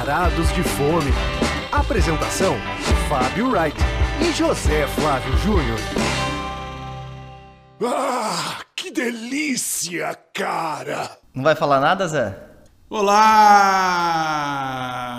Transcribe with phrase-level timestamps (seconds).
[0.00, 1.12] Varados de Fome.
[1.70, 2.56] Apresentação:
[3.06, 3.76] Fábio Wright
[4.22, 5.78] e José Flávio Júnior.
[7.84, 11.18] Ah, que delícia, cara!
[11.34, 12.34] Não vai falar nada, Zé?
[12.88, 13.12] Olá,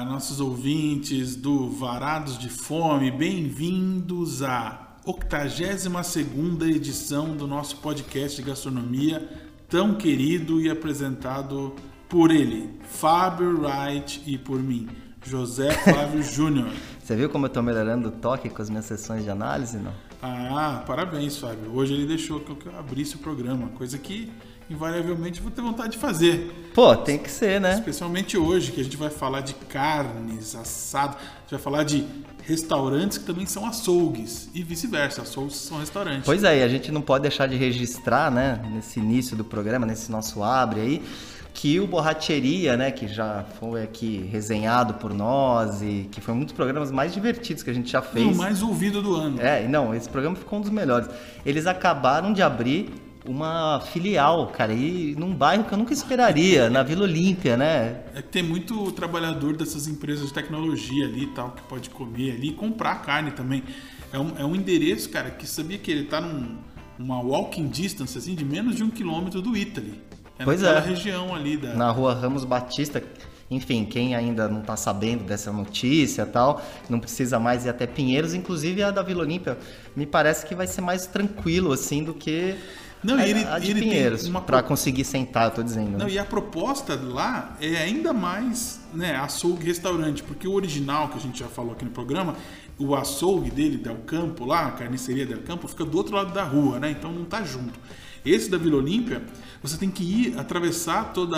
[0.10, 9.30] nossos ouvintes do Varados de Fome, bem-vindos à 82ª edição do nosso podcast de gastronomia,
[9.70, 11.76] tão querido e apresentado
[12.12, 14.90] por ele, Fábio Wright, e por mim,
[15.24, 16.68] José Flávio Júnior.
[17.02, 19.94] Você viu como eu tô melhorando o toque com as minhas sessões de análise, não?
[20.22, 21.74] Ah, parabéns, Fábio.
[21.74, 24.30] Hoje ele deixou que eu abrisse o programa, coisa que
[24.70, 26.72] invariavelmente vou ter vontade de fazer.
[26.74, 27.76] Pô, tem que ser, né?
[27.76, 32.06] Especialmente hoje, que a gente vai falar de carnes, assado, a gente vai falar de
[32.44, 36.24] restaurantes que também são açougues e vice-versa, açougues são restaurantes.
[36.26, 39.86] Pois é, e a gente não pode deixar de registrar, né, nesse início do programa,
[39.86, 41.04] nesse nosso abre aí,
[41.54, 46.44] que o Borracheria, né, que já foi aqui resenhado por nós e que foi um
[46.44, 48.26] dos programas mais divertidos que a gente já fez.
[48.26, 49.42] O mais ouvido do ano.
[49.42, 51.10] É, não, esse programa ficou um dos melhores.
[51.46, 52.90] Eles acabaram de abrir
[53.26, 58.02] uma filial, cara, e num bairro que eu nunca esperaria, na Vila Olímpia, né?
[58.16, 62.32] É que tem muito trabalhador dessas empresas de tecnologia ali e tal, que pode comer
[62.32, 63.64] ali e comprar carne também.
[64.12, 66.58] É um, é um endereço, cara, que sabia que ele tá num,
[66.98, 70.02] numa walking distance, assim, de menos de um quilômetro do Italy.
[70.40, 70.80] É pois é.
[70.80, 71.76] região ali da...
[71.76, 73.04] Na rua Ramos Batista.
[73.50, 78.34] Enfim, quem ainda não está sabendo dessa notícia tal, não precisa mais ir até Pinheiros,
[78.34, 79.58] inclusive a da Vila Olímpia,
[79.94, 82.56] me parece que vai ser mais tranquilo, assim, do que
[83.04, 85.98] Não, a, ele- a de ele tem Pinheiros, uma para conseguir sentar, eu tô dizendo.
[85.98, 86.12] Não, né?
[86.12, 91.22] e a proposta lá é ainda mais né, açougue restaurante, porque o original que a
[91.22, 92.36] gente já falou aqui no programa,
[92.78, 96.44] o açougue dele, Del Campo lá, a carniceria Del Campo, fica do outro lado da
[96.44, 96.92] rua, né?
[96.92, 97.80] Então não tá junto.
[98.24, 99.24] Esse da Vila Olímpia,
[99.64, 101.36] você tem que ir atravessar todo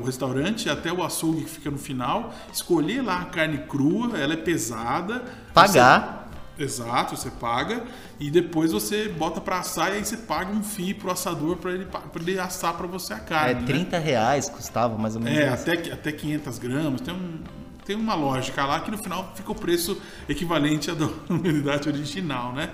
[0.00, 4.32] o restaurante até o açougue que fica no final, escolher lá a carne crua, ela
[4.32, 5.22] é pesada.
[5.52, 6.00] Pagar.
[6.14, 6.17] Você-
[6.58, 7.84] Exato, você paga
[8.18, 11.70] e depois você bota pra assar e aí você paga um fee pro assador pra
[11.72, 13.60] ele, pra ele assar pra você a É carne.
[13.60, 13.66] né?
[13.66, 15.38] 30 reais custava, mais ou menos.
[15.38, 15.70] É, isso.
[15.70, 17.00] até, até 500 gramas.
[17.00, 17.38] Tem, um,
[17.84, 22.52] tem uma lógica lá que no final fica o preço equivalente à da unidade original,
[22.52, 22.70] né?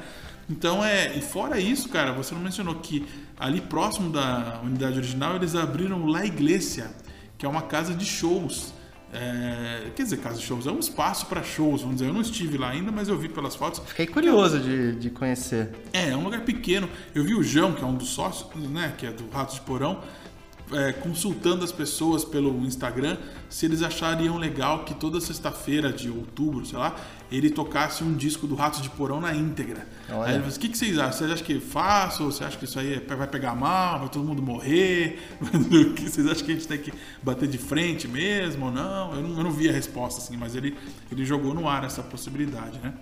[0.49, 1.17] Então é.
[1.17, 3.07] E fora isso, cara, você não mencionou que
[3.39, 6.91] ali próximo da unidade original eles abriram La Iglesia,
[7.37, 8.73] que é uma casa de shows.
[9.17, 12.09] É, quer dizer, casa de shows, é um espaço para shows, vamos dizer.
[12.09, 13.81] Eu não estive lá ainda, mas eu vi pelas fotos.
[13.87, 15.71] Fiquei curioso de, de conhecer.
[15.93, 16.89] É, é um lugar pequeno.
[17.15, 19.61] Eu vi o João, que é um dos sócios, né, que é do Ratos de
[19.61, 20.03] Porão,
[20.73, 23.17] é, consultando as pessoas pelo Instagram
[23.51, 26.97] se eles achariam legal que toda sexta-feira de outubro, sei lá,
[27.31, 29.87] ele tocasse um disco do Ratos de Porão na íntegra.
[30.09, 30.25] Olha.
[30.25, 31.13] Aí ele falou, o que, que vocês acham?
[31.13, 32.27] Vocês acham que é fácil?
[32.27, 34.01] Você acha que isso aí é- vai pegar mal?
[34.01, 35.21] Vai todo mundo morrer?
[36.01, 36.93] Vocês acham que a gente tem que
[37.23, 39.15] bater de frente mesmo ou não?
[39.15, 40.77] Eu não, eu não vi a resposta, assim, mas ele,
[41.11, 42.93] ele jogou no ar essa possibilidade, né?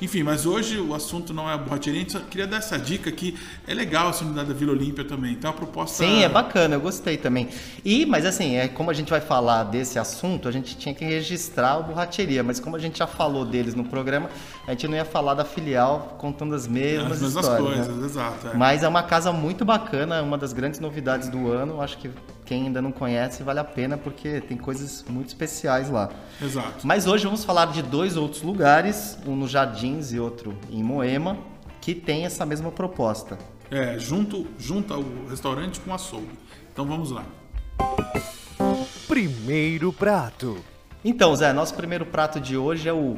[0.00, 2.78] Enfim, mas hoje o assunto não é a borracheria, a gente só queria dar essa
[2.78, 3.34] dica que
[3.66, 5.32] é legal essa unidade da Vila Olímpia também.
[5.32, 6.04] Então a proposta.
[6.04, 7.48] Sim, é bacana, eu gostei também.
[7.84, 11.04] E, mas assim, é, como a gente vai falar desse assunto, a gente tinha que
[11.04, 14.28] registrar o Borracheria, mas como a gente já falou deles no programa,
[14.66, 17.78] a gente não ia falar da filial contando as mesmas, As mesmas histórias.
[17.78, 17.84] né?
[17.86, 18.48] coisas, exato.
[18.48, 18.54] é.
[18.54, 21.80] Mas é uma casa muito bacana, uma das grandes novidades do ano.
[21.80, 22.10] Acho que
[22.46, 26.08] quem ainda não conhece vale a pena porque tem coisas muito especiais lá.
[26.40, 26.86] Exato.
[26.86, 31.36] Mas hoje vamos falar de dois outros lugares, um no Jardins e outro em Moema,
[31.80, 33.36] que tem essa mesma proposta.
[33.70, 36.38] É, junto, junta o restaurante com o açougue.
[36.72, 37.24] Então vamos lá.
[39.08, 40.56] Primeiro prato.
[41.04, 43.16] Então, Zé, nosso primeiro prato de hoje é o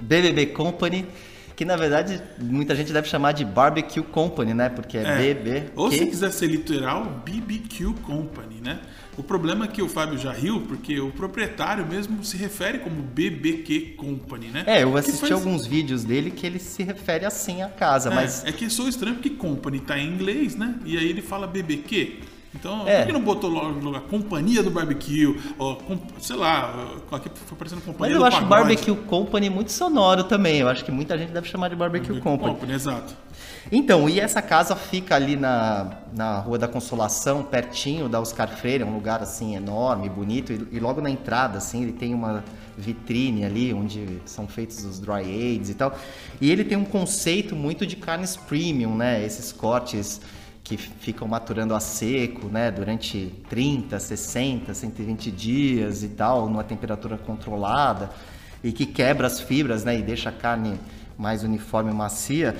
[0.00, 1.06] BBB Company,
[1.56, 4.68] que na verdade muita gente deve chamar de Barbecue Company, né?
[4.68, 5.64] Porque é, BB.
[5.76, 8.80] Ou se quiser ser literal, BBQ Company, né?
[9.16, 13.00] O problema é que o Fábio já riu, porque o proprietário mesmo se refere como
[13.00, 14.64] BBQ Company, né?
[14.66, 18.14] É, eu assisti foi- alguns vídeos dele que ele se refere assim à casa, É,
[18.14, 20.74] mas é que sou estranho porque Company tá em inglês, né?
[20.84, 22.18] E aí ele fala BBQ.
[22.54, 22.98] Então, É.
[23.00, 25.36] por que não botou logo a companhia do barbecue?
[25.58, 28.50] Ou, com- sei lá, aqui foi parecendo Mas companhia eu do acho pagode.
[28.76, 30.58] Barbecue Company muito sonoro também.
[30.60, 32.72] Eu acho que muita gente deve chamar de Barbecue Company.
[32.72, 33.14] exato.
[33.72, 38.82] Então, e essa casa fica ali na, na Rua da Consolação, pertinho da Oscar Freire,
[38.84, 42.44] é um lugar assim enorme, bonito, e, e logo na entrada, assim, ele tem uma
[42.76, 45.96] vitrine ali onde são feitos os dry aids e tal.
[46.40, 49.24] E ele tem um conceito muito de carnes premium, né?
[49.24, 50.20] Esses cortes
[50.64, 57.18] que ficam maturando a seco, né, durante 30, 60, 120 dias e tal, numa temperatura
[57.18, 58.08] controlada,
[58.62, 60.80] e que quebra as fibras, né, e deixa a carne
[61.18, 62.56] mais uniforme e macia.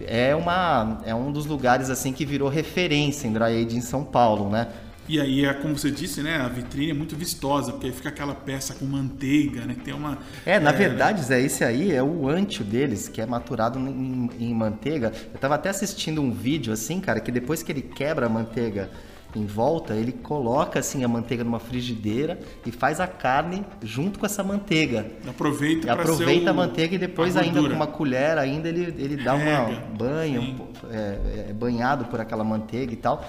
[0.00, 4.50] É uma é um dos lugares assim que virou referência em dry em São Paulo,
[4.50, 4.66] né?
[5.06, 6.36] E aí, é como você disse, né?
[6.38, 9.76] A vitrine é muito vistosa, porque aí fica aquela peça com manteiga, né?
[9.84, 10.18] Tem uma.
[10.46, 14.54] É, na verdade, Zé, esse aí é o antio deles, que é maturado em, em
[14.54, 15.12] manteiga.
[15.32, 18.90] Eu tava até assistindo um vídeo assim, cara, que depois que ele quebra a manteiga
[19.36, 24.24] em volta, ele coloca assim a manteiga numa frigideira e faz a carne junto com
[24.24, 25.06] essa manteiga.
[25.28, 28.68] Aproveita E aproveita ser o- a manteiga e depois a ainda com uma colher ainda
[28.68, 33.24] ele, ele dá Rega, uma banho, é, é banhado por aquela manteiga e tal.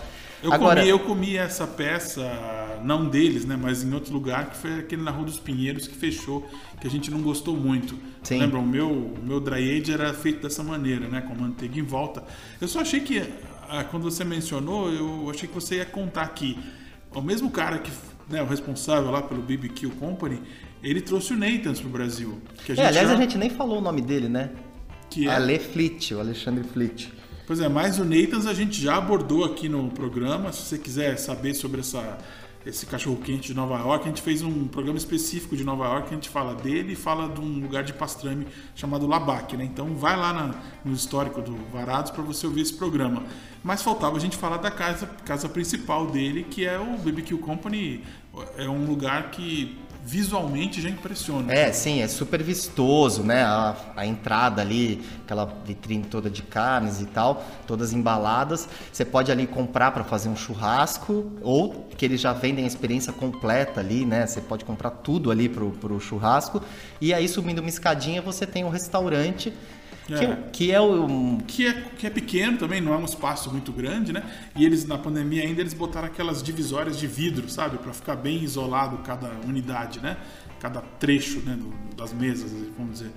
[0.46, 2.22] Eu, Agora, comi, eu comi essa peça,
[2.84, 3.58] não deles, né?
[3.60, 6.48] Mas em outro lugar, que foi aquele na Rua dos Pinheiros que fechou,
[6.80, 7.98] que a gente não gostou muito.
[8.22, 8.40] Sim.
[8.40, 8.60] Lembra?
[8.60, 11.22] O meu, o meu dry age era feito dessa maneira, né?
[11.22, 12.24] Com manteiga em volta.
[12.62, 13.24] Eu só achei que,
[13.68, 16.60] ah, quando você mencionou, eu achei que você ia contar que
[17.14, 17.92] o mesmo cara que,
[18.30, 20.40] né, o responsável lá pelo BBQ Company,
[20.84, 22.40] ele trouxe o Nathan's pro Brasil.
[22.64, 24.52] Que a é, aliás, já- a gente nem falou o nome dele, né?
[25.10, 27.12] que é, Ale Flit, o Alexandre Flit.
[27.46, 30.52] Pois é, mas o Nathan's a gente já abordou aqui no programa.
[30.52, 32.18] Se você quiser saber sobre essa,
[32.66, 36.08] esse cachorro quente de Nova York, a gente fez um programa específico de Nova York,
[36.10, 39.64] a gente fala dele e fala de um lugar de pastrame chamado Labac, né?
[39.64, 43.22] Então vai lá na- no histórico do Varados para você ouvir esse programa.
[43.64, 48.04] Mas faltava a gente falar da casa, casa principal dele, que é o BBQ Company.
[48.58, 51.52] É um lugar que visualmente já impressiona.
[51.52, 53.44] É, sim, é super vistoso, né?
[53.44, 58.70] A, a entrada ali, aquela vitrine toda de carnes e tal, todas embaladas.
[58.94, 63.12] Você pode ali comprar para fazer um churrasco ou que eles já vendem a experiência
[63.12, 64.28] completa ali, né?
[64.28, 66.62] Você pode comprar tudo ali pro, pro churrasco.
[67.02, 69.52] E aí, subindo uma escadinha, você tem um restaurante.
[70.08, 70.36] Que É.
[70.54, 71.40] que é o.
[71.48, 74.24] que é, que é pequeno também, não é um espaço muito grande, né?
[74.56, 77.78] E eles, na pandemia ainda, eles botaram aquelas divisórias de vidro, sabe?
[77.80, 80.16] Pra ficar bem isolado cada unidade, né?
[80.60, 81.56] Cada trecho né?
[81.56, 83.12] do- das mesas, vamos dizer.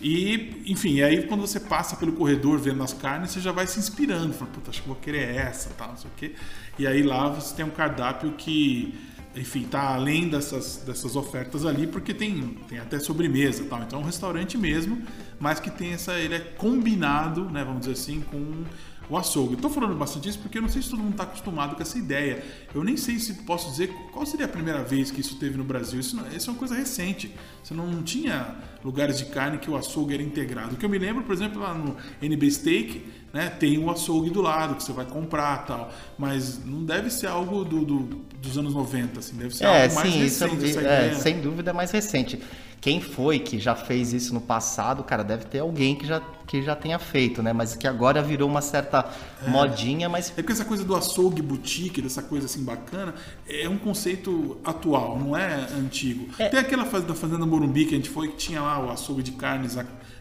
[0.00, 3.80] E, enfim, aí quando você passa pelo corredor vendo as carnes, você já vai se
[3.80, 4.32] inspirando.
[4.32, 6.34] Fala, puta, acho que vou querer essa, tal, não sei o quê.
[6.78, 8.94] E aí lá você tem um cardápio que,
[9.38, 13.82] enfim, tá além dessas, dessas ofertas ali, porque tem, tem até sobremesa tal.
[13.82, 15.02] Então é um restaurante mesmo,
[15.38, 16.18] mas que tem essa.
[16.18, 18.64] Ele é combinado, né, vamos dizer assim, com
[19.10, 19.54] o açougue.
[19.54, 21.96] Estou falando bastante isso porque eu não sei se todo mundo está acostumado com essa
[21.98, 22.44] ideia.
[22.74, 25.64] Eu nem sei se posso dizer qual seria a primeira vez que isso teve no
[25.64, 25.98] Brasil.
[26.00, 27.34] Isso, não- isso é uma coisa recente.
[27.62, 30.74] Você não tinha lugares de carne que o açougue era integrado.
[30.74, 34.30] O que eu me lembro, por exemplo, lá no NB Steak, né, tem o açougue
[34.30, 35.92] do lado que você vai comprar tal.
[36.18, 39.36] Mas não deve ser algo do, do- dos anos 90, assim.
[39.36, 40.64] Deve ser É, algo mais sim, isso recente.
[40.66, 41.10] essa é, ideia.
[41.10, 42.40] é, sem dúvida é mais recente.
[42.80, 46.62] Quem foi que já fez isso no passado, cara, deve ter alguém que já, que
[46.62, 47.52] já tenha feito, né?
[47.52, 49.08] Mas que agora virou uma certa
[49.46, 53.14] modinha, mas É porque essa coisa do açougue boutique, dessa coisa assim bacana,
[53.46, 56.26] é um conceito atual, não é antigo.
[56.36, 59.22] Tem aquela fase da Fazenda Morumbi que a gente foi, que tinha lá o açougue
[59.22, 59.76] de carnes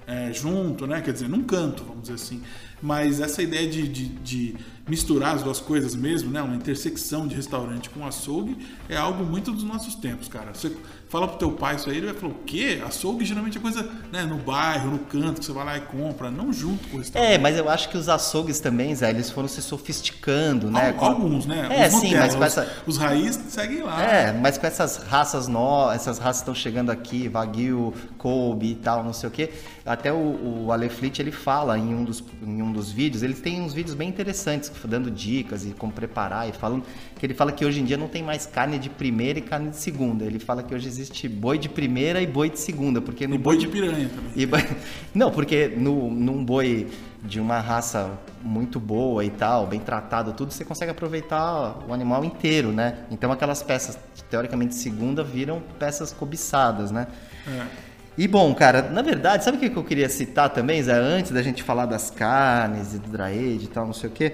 [0.06, 1.02] é, junto, né?
[1.02, 2.42] Quer dizer, num canto, vamos dizer assim.
[2.82, 4.56] Mas essa ideia de, de, de
[4.88, 6.42] misturar as duas coisas mesmo, né?
[6.42, 8.58] Uma intersecção de restaurante com açougue
[8.88, 10.54] é algo muito dos nossos tempos, cara.
[10.54, 10.72] Você
[11.10, 12.82] fala pro teu pai isso aí, ele vai falar, o quê?
[12.86, 16.17] Açougue geralmente é coisa né, no bairro, no canto, que você vai lá e compra,
[16.32, 17.32] não junto com o restaurante.
[17.34, 20.94] É, mas eu acho que os açougues também, Zé, eles foram se sofisticando, né?
[20.98, 21.68] Alguns, né?
[21.70, 24.02] É, Os sim, mas com os- essa- Os raízes seguem lá.
[24.04, 29.04] É, mas com essas raças novas, essas raças estão chegando aqui, Wagyu, Kobe e tal,
[29.04, 29.52] não sei o quê.
[29.86, 33.34] Até o, o Ale Fleet, ele fala em um, dos, em um dos vídeos, ele
[33.34, 36.84] tem uns vídeos bem interessantes, dando dicas e como preparar e falando,
[37.18, 39.70] que ele fala que hoje em dia não tem mais carne de primeira e carne
[39.72, 40.24] de segunda.
[40.26, 43.38] Ele fala que hoje existe boi de primeira e boi de segunda, porque no E
[43.38, 44.32] boi de piranha também.
[44.36, 44.60] e ba-
[45.14, 46.88] não, porque no, num boi
[47.24, 52.24] de uma raça muito boa e tal, bem tratado, tudo, você consegue aproveitar o animal
[52.24, 53.00] inteiro, né?
[53.12, 53.98] Então aquelas peças,
[54.30, 57.08] teoricamente segunda, viram peças cobiçadas, né?
[57.48, 57.66] É.
[58.18, 60.94] E bom, cara, na verdade, sabe o que que eu queria citar também, Zé?
[60.94, 64.14] Antes da gente falar das carnes e do dry age e tal, não sei o
[64.14, 64.34] quê.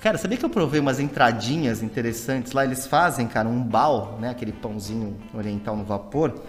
[0.00, 2.64] Cara, sabia que eu provei umas entradinhas interessantes lá?
[2.64, 4.30] Eles fazem, cara, um bal, né?
[4.30, 6.42] Aquele pãozinho oriental no vapor,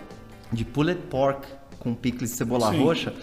[0.51, 1.45] de pulled pork
[1.77, 2.81] com picles de cebola Sim.
[2.81, 3.13] roxa.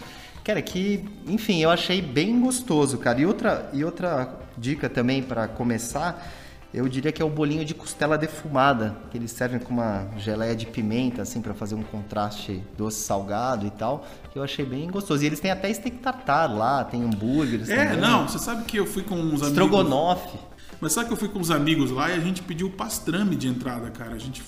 [0.43, 3.19] Cara, que, enfim, eu achei bem gostoso, cara.
[3.19, 6.23] E outra, e outra dica também para começar,
[6.73, 10.55] eu diria que é o bolinho de costela defumada, que eles servem com uma geleia
[10.55, 14.87] de pimenta, assim, para fazer um contraste doce salgado e tal, que eu achei bem
[14.89, 15.23] gostoso.
[15.23, 18.01] E eles têm até steak tartar lá, tem hambúrgueres É, também.
[18.01, 19.47] não, você sabe que eu fui com uns amigos.
[19.47, 20.37] Estrogonofe.
[20.79, 23.47] Mas sabe que eu fui com uns amigos lá e a gente pediu pastrame de
[23.47, 24.13] entrada, cara.
[24.13, 24.41] A gente,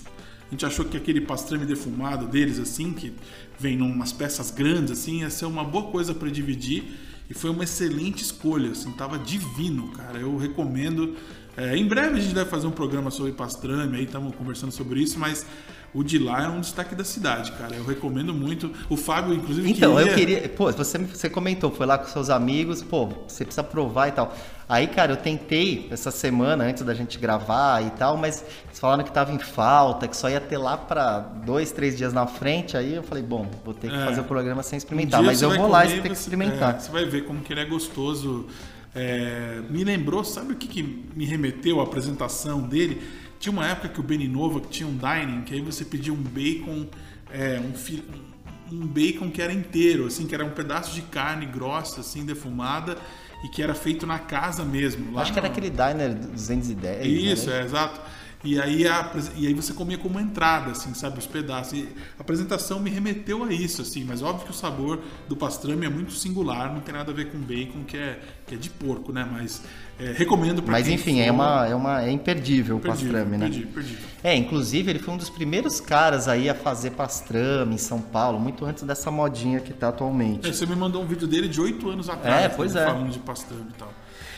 [0.47, 3.13] a gente achou que aquele pastrame defumado deles, assim, que
[3.59, 6.83] vem em umas peças grandes, assim, ia ser uma boa coisa para dividir.
[7.29, 10.19] E foi uma excelente escolha, assim, tava divino, cara.
[10.19, 11.15] Eu recomendo
[11.57, 15.01] É, em breve a gente deve fazer um programa sobre pastrame, aí estamos conversando sobre
[15.01, 15.45] isso, mas
[15.93, 17.75] o de lá é um destaque da cidade, cara.
[17.75, 18.71] Eu recomendo muito.
[18.89, 20.09] O Fábio, inclusive, Então, queria...
[20.11, 20.49] eu queria.
[20.49, 24.33] Pô, você, você comentou, foi lá com seus amigos, pô, você precisa provar e tal.
[24.69, 29.03] Aí, cara, eu tentei essa semana antes da gente gravar e tal, mas eles falaram
[29.03, 32.77] que tava em falta, que só ia ter lá pra dois, três dias na frente.
[32.77, 34.05] Aí eu falei, bom, vou ter que É.
[34.05, 35.19] fazer o programa sem Um experimentar.
[35.19, 36.75] dia mas eu vou lá e tem que você- experimentar.
[36.75, 38.47] é, você vai ver como que ele é gostoso.
[38.93, 40.83] É, me lembrou, sabe o que, que
[41.15, 43.01] me remeteu à apresentação dele?
[43.39, 46.17] Tinha uma época que o Beninova que tinha um dining, que aí você pedia um
[46.21, 46.87] bacon,
[47.31, 52.01] é, um, um bacon que era inteiro, assim, que era um pedaço de carne grossa,
[52.01, 52.97] assim, defumada,
[53.43, 55.17] e que era feito na casa mesmo.
[55.17, 57.07] Acho que era no- aquele Diner 210.
[57.07, 57.61] isso, né?
[57.61, 57.99] é, exato.
[58.43, 61.73] E aí, a e aí você comia como entrada, assim, sabe, os pedaços.
[61.77, 65.85] E a apresentação me remeteu a isso, assim, mas óbvio que o sabor do pastrame
[65.85, 68.69] é muito singular, não tem nada a ver com bacon, que é, que é de
[68.71, 69.27] porco, né?
[69.31, 69.61] Mas
[69.99, 73.45] é, recomendo pra Mas enfim, for- é, uma, é, uma, é imperdível o pastrame, né?
[73.45, 74.05] perdível, perdível.
[74.23, 78.39] É, inclusive ele foi um dos primeiros caras aí a fazer pastrame em São Paulo,
[78.39, 80.49] muito antes dessa modinha que tá atualmente.
[80.49, 82.85] É, você me mandou um vídeo dele de oito anos atrás, É, pois né, é.
[82.87, 83.93] falando de pastrame e tal.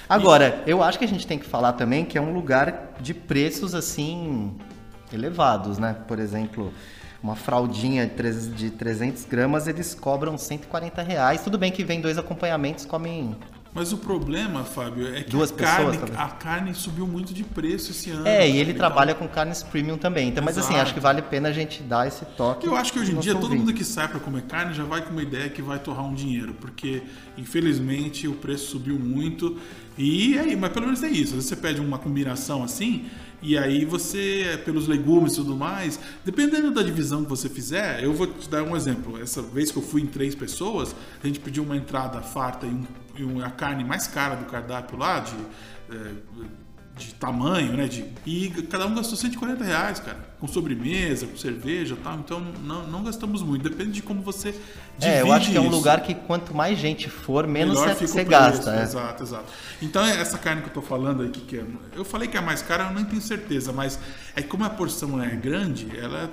[0.07, 3.13] Agora, eu acho que a gente tem que falar também que é um lugar de
[3.13, 4.55] preços assim
[5.11, 5.95] elevados, né?
[6.07, 6.73] Por exemplo,
[7.21, 8.05] uma fraldinha
[8.55, 11.41] de 300 gramas eles cobram 140 reais.
[11.41, 13.35] Tudo bem que vem dois acompanhamentos, comem.
[13.75, 16.15] Mas o problema, Fábio, é que Duas a, carne, também.
[16.15, 18.27] a carne subiu muito de preço esse ano.
[18.27, 20.29] É, e ele Então, trabalha com carnes premium também.
[20.29, 22.67] Então, mas assim, acho que vale a pena a gente dar esse toque.
[22.67, 25.01] Eu acho que hoje em dia todo mundo que sai para comer carne já vai
[25.01, 27.01] com uma ideia que vai torrar um dinheiro, porque
[27.35, 29.57] infelizmente o preço subiu muito.
[29.97, 31.29] E aí, mas pelo menos é isso.
[31.29, 33.05] Às vezes você pede uma combinação assim,
[33.41, 38.13] e aí você, pelos legumes e tudo mais, dependendo da divisão que você fizer, eu
[38.13, 39.21] vou te dar um exemplo.
[39.21, 42.69] Essa vez que eu fui em três pessoas, a gente pediu uma entrada farta e,
[42.69, 42.83] um,
[43.19, 45.35] uma carne mais cara do cardápio lá, de.
[45.95, 46.11] é,
[46.95, 47.87] de tamanho, né?
[47.87, 50.17] De, e cada um gastou 140 reais, cara.
[50.39, 52.19] Com sobremesa, com cerveja e tal.
[52.19, 53.67] Então não, não gastamos muito.
[53.67, 55.75] Depende de como você divide É, eu acho que é um isso.
[55.75, 58.75] lugar que quanto mais gente for, menos Melhor você, você gasta.
[58.75, 58.83] é.
[58.83, 59.45] Exato, exato.
[59.81, 61.63] Então essa carne que eu tô falando aqui, que é,
[61.95, 63.99] eu falei que é a mais cara, eu nem tenho certeza, mas
[64.35, 66.29] é como a porção é grande, ela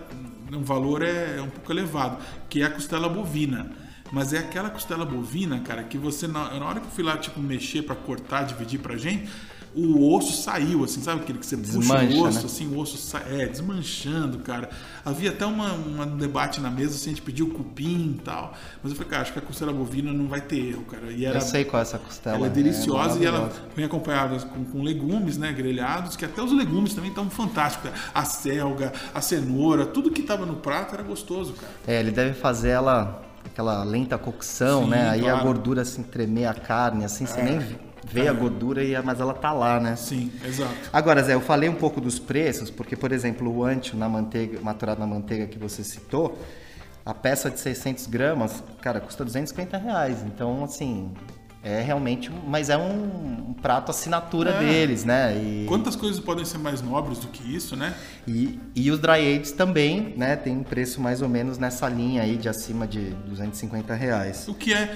[0.53, 2.19] um valor é, é um pouco elevado,
[2.49, 3.71] que é a costela bovina.
[4.13, 7.17] Mas é aquela costela bovina, cara, que você na, na hora que eu fui lá
[7.17, 9.29] tipo mexer pra cortar, dividir pra gente,
[9.73, 12.45] o osso saiu, assim, sabe aquele que você puxa Desmancha, o osso, né?
[12.45, 14.69] assim, o osso sai, é, desmanchando, cara.
[15.05, 18.53] Havia até uma, uma- um debate na mesa, assim, a gente pediu cupim e tal.
[18.83, 21.13] Mas eu falei, cara, acho que a costela bovina não vai ter erro, cara.
[21.13, 22.37] E era, Eu sei qual é essa costela.
[22.37, 26.51] ela é deliciosa e ela vem acompanhada com, com legumes, né, grelhados, que até os
[26.53, 27.91] legumes também estão fantásticos.
[27.91, 28.03] cara.
[28.13, 31.73] A selga, a cenoura, tudo que tava no prato era gostoso, cara.
[31.87, 35.11] É, ele deve fazer ela aquela lenta cocção, Sim, né?
[35.11, 35.45] Aí a claro.
[35.45, 37.43] gordura assim tremer a carne, assim, você É.
[37.45, 37.61] nem
[38.05, 39.95] vê a gordura, e a- mas ela tá lá, né?
[39.97, 40.73] Sim, exato.
[40.93, 44.59] Agora, Zé, eu falei um pouco dos preços, porque, por exemplo, o antio na manteiga,
[44.61, 46.39] maturado na manteiga que você citou,
[47.05, 50.23] a peça de 600 gramas, cara, custa 250 reais.
[50.27, 51.13] Então, assim,
[51.63, 54.59] é realmente, um- mas é um, um prato assinatura É.
[54.59, 55.35] deles, né?
[55.37, 57.95] E, Quantas coisas podem ser mais nobres do que isso, né?
[58.27, 60.37] e, e os dry aged também, né?
[60.37, 64.49] Tem um preço mais ou menos nessa linha aí de acima de 250 reais.
[64.49, 64.95] O que é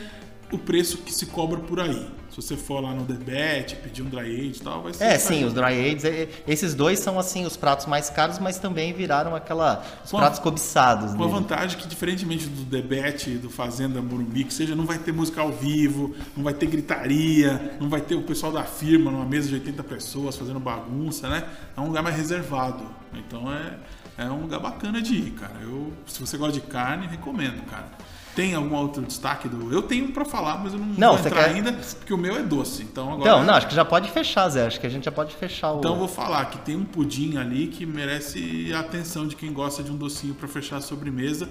[0.53, 2.07] o preço que se cobra por aí.
[2.35, 5.05] Se você for lá no Debet, pedir um dry age e tal, vai ser.
[5.05, 8.59] É, sim, os dry aged, é- esses dois são assim os pratos mais caros, mas
[8.59, 11.15] também viraram aquela os pratos cobiçados.
[11.15, 11.39] Com a dele.
[11.39, 15.43] vantagem que, diferentemente do Debete e do Fazenda Morumbi, que seja, não vai ter música
[15.43, 19.47] ao vivo, não vai ter gritaria, não vai ter o pessoal da firma numa mesa
[19.49, 21.45] de 80 pessoas fazendo bagunça, né?
[21.77, 22.85] É um lugar mais reservado.
[23.15, 23.79] Então é,
[24.19, 25.55] é um lugar bacana de ir, cara.
[25.63, 27.87] Eu, se você gosta de carne, recomendo, cara.
[28.35, 29.73] Tem algum outro destaque do.
[29.73, 32.37] Eu tenho pra falar, mas eu não, Não, vou entrar quer- ainda, porque o meu
[32.37, 32.83] é doce.
[32.83, 33.21] Então agora.
[33.21, 34.67] Então, não, acho que já pode fechar, Zé.
[34.67, 35.79] Acho que a gente já pode fechar o.
[35.79, 39.53] Então eu vou falar que tem um pudim ali que merece a atenção de quem
[39.53, 41.49] gosta de um docinho para fechar a sobremesa,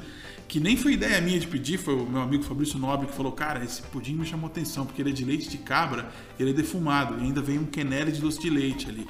[0.47, 3.31] que nem foi ideia minha de pedir, foi o meu amigo Fabrício Nobre que falou,
[3.31, 6.53] cara, esse pudim me chamou atenção, porque ele é de leite de cabra, ele é
[6.53, 9.07] defumado, e ainda vem um quenelle de doce de leite ali.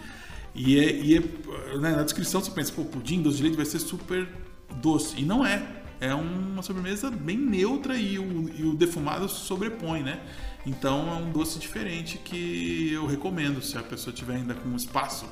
[0.54, 3.66] E, é, e é, né, na descrição você pensa, pô, pudim, doce de leite vai
[3.66, 4.28] ser super
[4.76, 5.16] doce.
[5.18, 5.64] E não é.
[6.04, 10.20] É uma sobremesa bem neutra e o, e o defumado sobrepõe, né?
[10.66, 13.62] Então é um doce diferente que eu recomendo.
[13.62, 15.26] Se a pessoa tiver ainda com espaço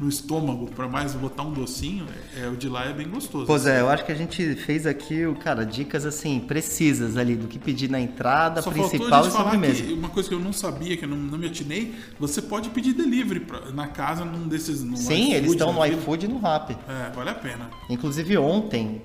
[0.00, 3.46] no estômago para mais botar um docinho, é, o de lá é bem gostoso.
[3.46, 7.46] Pois é, eu acho que a gente fez aqui, cara, dicas assim, precisas ali do
[7.46, 9.82] que pedir na entrada, Só principal e sobremesa.
[9.84, 12.70] que uma coisa que eu não sabia, que eu não, não me atinei, você pode
[12.70, 14.78] pedir delivery pra- na casa num desses.
[14.98, 16.76] Sim, eles estão no iFood e no Rap.
[16.88, 17.70] É, vale a pena.
[17.90, 19.02] Inclusive ontem,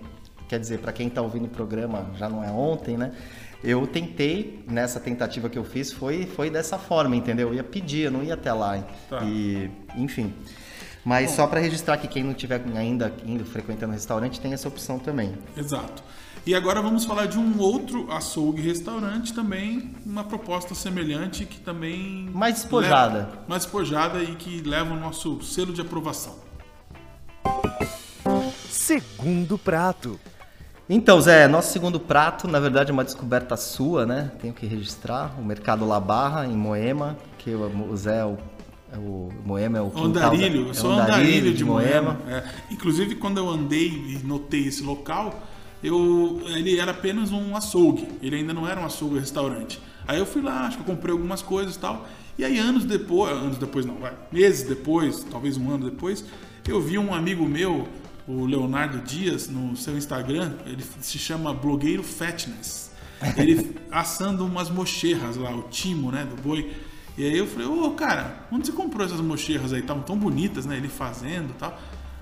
[0.47, 3.11] quer dizer, para quem tá ouvindo o programa, já não é ontem, né?
[3.63, 7.49] eu tentei, nessa tentativa que eu fiz, foi, foi dessa forma, entendeu?
[7.49, 8.77] Eu ia pedir, eu não ia até lá.
[9.09, 9.23] Tá.
[9.23, 10.31] E, enfim.
[11.03, 14.67] Mas só para registrar que quem não estiver ainda indo frequentando o restaurante tem essa
[14.67, 15.33] opção também.
[15.57, 16.03] Exato.
[16.45, 22.29] E agora vamos falar de um outro açougue restaurante também, uma proposta semelhante que também
[22.33, 23.17] Mais despojada.
[23.17, 26.35] leva- mais despojada e que leva o nosso selo de aprovação.
[28.69, 30.19] Segundo prato.
[30.89, 34.31] Então, Zé, nosso segundo prato, na verdade, é uma descoberta sua, né?
[34.41, 35.35] Tenho que registrar.
[35.37, 38.37] O Mercado La Barra, em Moema, que o Zé é o,
[38.93, 42.17] é o Moema é o quintal da- Andarilho, eu é sou o andarilho de Moema.
[42.29, 42.43] É.
[42.71, 45.37] Inclusive, quando eu andei e notei esse local,
[45.83, 48.07] eu, ele era apenas um açougue.
[48.21, 49.81] Ele ainda não era um açougue restaurante.
[50.07, 52.07] Aí eu fui lá, acho que eu comprei algumas coisas e tal.
[52.37, 56.23] E aí, anos depois, anos depois não, vai, meses depois, talvez um ano depois,
[56.65, 57.87] eu vi um amigo meu,
[58.27, 62.91] o Leonardo Dias, no seu Instagram, ele se chama Blogueiro Fatness.
[63.37, 66.73] Ele assando umas mocherras lá, o timo, né, do boi.
[67.17, 69.79] E aí eu falei, ô cara, onde você comprou essas mocherras aí?
[69.79, 70.77] Estavam tão bonitas, né?
[70.77, 71.79] Ele fazendo e tal.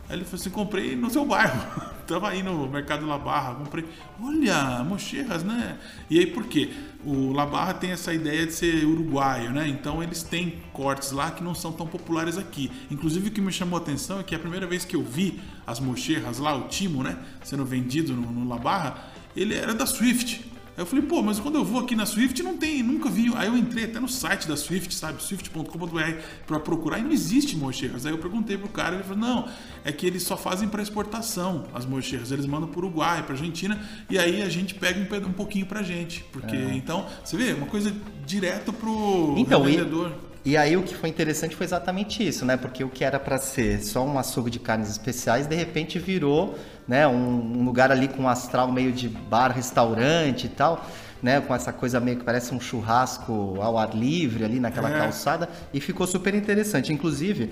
[0.07, 1.59] Aí ele falou assim, comprei no seu bairro.
[2.05, 3.83] Tava aí no Mercado La Barra, comprei.
[4.21, 5.79] Olha, mocherras, né?
[6.07, 6.71] E aí por quê?
[7.03, 9.67] O La Barra tem essa ideia de ser uruguaio, né?
[9.67, 12.71] Então eles têm cortes lá que não são tão populares aqui.
[12.91, 15.41] Inclusive o que me chamou a atenção é que a primeira vez que eu vi
[15.65, 17.17] as mocherras lá, o timo, né?
[17.43, 20.54] Sendo vendido no, no La Barra, ele era da Swift.
[20.77, 23.31] Aí eu falei, pô, mas quando eu vou aqui na Swift não tem, nunca vi.
[23.35, 25.99] Aí eu entrei até no site da Swift, sabe, swift.com.br
[26.45, 28.05] pra procurar e não existe mocheiras.
[28.05, 29.47] Aí eu perguntei pro cara, ele falou, não,
[29.85, 33.79] é que eles só fazem para exportação as mocheiras, eles mandam pro Uruguai, pra Argentina
[34.09, 37.67] e aí a gente pega um, um pouquinho pra gente, porque então, você vê, uma
[37.67, 40.11] coisa direto pro Então, revendedor.
[40.11, 42.55] e aí o que foi interessante foi exatamente isso, né?
[42.55, 46.55] Porque o que era para ser só um açougue de carnes especiais, de repente virou,
[46.87, 50.85] né, um, um lugar ali com um astral meio de bar, restaurante e tal,
[51.23, 54.99] né, com essa coisa meio que parece um churrasco ao ar livre ali naquela É.
[54.99, 56.93] calçada e ficou super interessante.
[56.93, 57.51] Inclusive,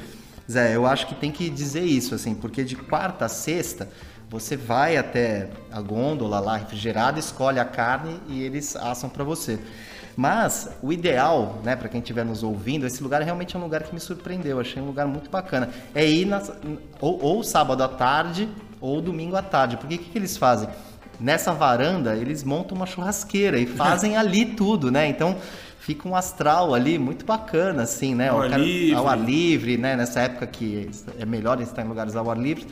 [0.52, 3.90] Zé, eu acho que tem que dizer isso assim, porque de quarta a sexta
[4.30, 9.58] você vai até a gôndola lá refrigerada, escolhe a carne e eles assam para você.
[10.16, 13.84] Mas o ideal, né, para quem estiver nos ouvindo, esse lugar realmente é um lugar
[13.84, 14.60] que me surpreendeu.
[14.60, 15.70] Achei um lugar muito bacana.
[15.96, 16.52] É ir nas-
[17.02, 18.48] ou, ou sábado à tarde
[18.80, 19.78] ou domingo à tarde.
[19.78, 20.70] Porque o que, que eles fazem?
[21.20, 25.08] Nessa varanda, eles montam uma churrasqueira e fazem ali tudo, né?
[25.08, 25.36] Então
[25.80, 28.30] fica um astral ali muito bacana, assim, né?
[28.30, 28.94] Ao ar livre.
[28.96, 29.96] ao ar livre, né?
[29.96, 32.68] Nessa época que é melhor estar em lugares ao ar livre,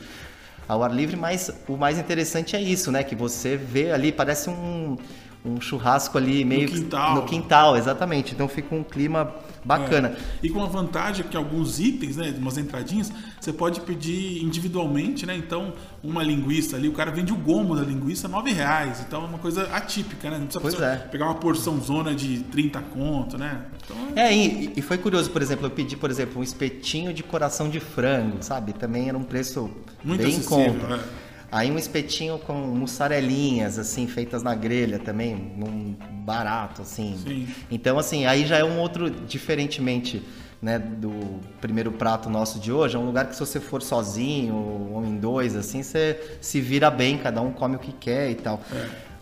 [0.68, 3.02] ao ar livre, mas o mais interessante é isso, né?
[3.02, 4.96] Que você vê ali, parece um,
[5.44, 7.14] um churrasco ali meio que- quintal.
[7.16, 8.32] no quintal, exatamente.
[8.34, 9.32] Então fica um clima
[9.64, 10.08] bacana.
[10.08, 10.16] É.
[10.46, 15.36] E com a vantagem que alguns itens, né, umas entradinhas, você pode pedir individualmente, né?
[15.36, 19.00] Então, uma linguiça ali, o cara vende o gomo da linguiça 9 reais.
[19.06, 20.38] Então é uma coisa atípica, né?
[20.38, 20.96] Não precisa Pois é.
[21.10, 23.62] pegar uma porção zona de 30 conto, né?
[23.84, 27.22] Então, É, e, e foi curioso, por exemplo, eu pedi, por exemplo, um espetinho de
[27.22, 28.72] coração de frango, sabe?
[28.72, 29.70] Também era um preço
[30.04, 30.94] Muito bem em conta.
[30.94, 31.31] é.
[31.52, 37.14] Aí um espetinho com mussarelinhas, assim, feitas na grelha também, num barato, assim.
[37.22, 37.46] Sim.
[37.70, 40.22] Então, assim, aí já é um outro, diferentemente
[40.62, 41.12] né, do
[41.60, 45.18] primeiro prato nosso de hoje, é um lugar que se você for sozinho ou em
[45.18, 48.58] dois, assim, você se vira bem, cada um come o que quer e tal.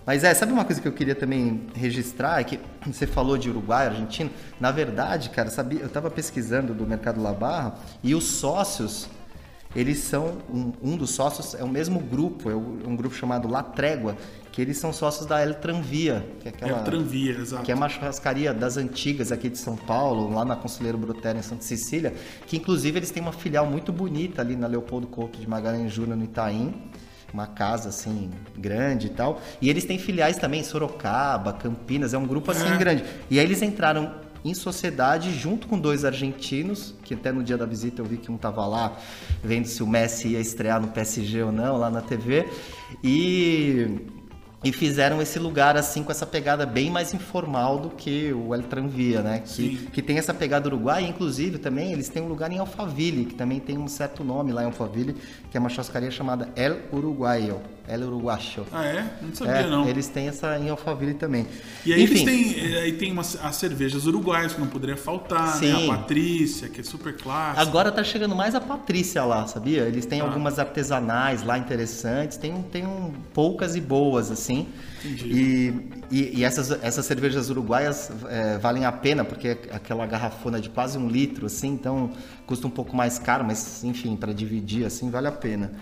[0.07, 2.41] Mas é, sabe uma coisa que eu queria também registrar?
[2.41, 4.31] É que você falou de Uruguai, Argentina.
[4.61, 9.09] Na verdade, cara, sabia, eu estava pesquisando do Mercado La Barra e os sócios
[9.75, 13.47] eles são um, um dos sócios é o mesmo grupo é o- um grupo chamado
[13.49, 14.17] La Trégua
[14.51, 17.63] que eles são sócios da El Tranvia que é é aquela o tranvia, exato.
[17.63, 21.43] que é uma churrascaria das antigas aqui de São Paulo lá na Conselheiro Brotero em
[21.43, 22.13] Santa Cecília
[22.47, 26.17] que inclusive eles têm uma filial muito bonita ali na Leopoldo Couto de Magalhães Júnior
[26.17, 26.75] no Itaim
[27.33, 28.29] uma casa assim
[28.59, 32.67] grande e tal e eles têm filiais também em Sorocaba Campinas é um grupo assim
[32.73, 32.77] É.
[32.77, 37.57] grande e aí eles entraram em sociedade junto com dois argentinos, que até no dia
[37.57, 38.97] da visita eu vi que um tava lá
[39.43, 42.49] vendo se o Messi ia estrear no PSG ou não, lá na TV.
[43.05, 43.99] E,
[44.63, 48.63] e fizeram esse lugar assim com essa pegada bem mais informal do que o El
[48.65, 49.39] Tranvia, né?
[49.41, 49.79] Que, Sim.
[49.93, 53.59] que tem essa pegada uruguaia, inclusive também eles têm um lugar em Alphaville, que também
[53.59, 55.15] tem um certo nome lá em Alphaville,
[55.51, 58.67] que é uma churrascaria chamada El Uruguayo, El Uruguacho.
[58.71, 59.05] Ah, é?
[59.23, 59.89] Não sabia, É, não.
[59.89, 61.47] Eles têm essa em Alphaville também.
[61.87, 65.47] E aí Enfim, eles têm, aí tem umas, as cervejas uruguaias que não poderia faltar,
[65.47, 65.53] né?
[65.55, 65.91] Sim.
[65.91, 67.63] A Patrícia, que é super clássica.
[67.63, 69.85] Agora tá chegando mais a Patrícia lá, sabia?
[69.85, 70.25] Eles têm Ah.
[70.25, 74.50] algumas artesanais lá interessantes, tem, um- tem um, poucas e boas, assim.
[74.59, 75.33] Entendi.
[75.33, 80.61] E, e, e essas, essas cervejas uruguaias é, valem a pena, porque é aquela garrafona
[80.61, 82.11] de quase um litro, assim, então
[82.47, 85.73] custa um pouco mais caro, mas enfim, para dividir, assim, vale a pena.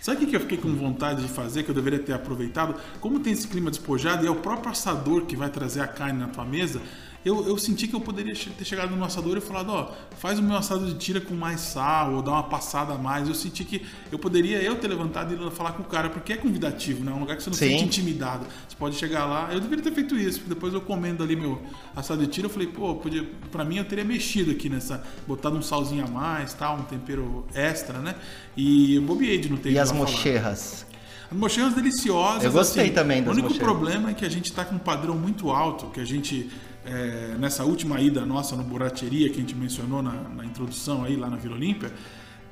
[0.00, 2.74] Sabe o que que eu fiquei com vontade de fazer, que eu deveria ter aproveitado?
[3.00, 6.18] Como tem esse clima despojado e é o próprio assador que vai trazer a carne
[6.18, 6.80] na tua mesa,
[7.24, 10.42] eu, eu senti que eu poderia ter chegado no assador e falado, ó, faz o
[10.42, 13.28] meu assado de tira com mais sal, ou dá uma passada a mais.
[13.28, 16.36] Eu senti que eu poderia eu ter levantado e falar com o cara, porque é
[16.36, 17.12] convidativo, né?
[17.12, 17.70] É um lugar que você não Sim.
[17.70, 18.46] sente intimidado.
[18.68, 21.62] Você pode chegar lá, eu deveria ter feito isso, porque depois eu comendo ali meu
[21.94, 25.56] assado de tira, eu falei, pô, podia, pra mim eu teria mexido aqui nessa, botado
[25.56, 28.14] um salzinho a mais, tal, um tempero extra, né?
[28.56, 30.00] E eu bobiei de não ter E as falar.
[30.00, 30.86] mocherras?
[31.30, 32.44] As mocheiras deliciosas.
[32.44, 32.92] Eu gostei assim.
[32.92, 35.86] também das O único problema é que a gente está com um padrão muito alto,
[35.86, 36.50] que a gente,
[36.84, 41.16] é, nessa última ida nossa no Burateria, que a gente mencionou na, na introdução aí
[41.16, 41.92] lá na Vila Olímpia,